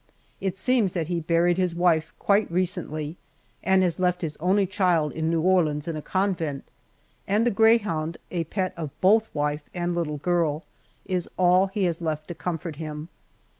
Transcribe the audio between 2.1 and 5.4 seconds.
quite recently, and has left his only child in